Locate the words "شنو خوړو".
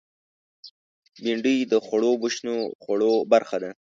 2.35-3.13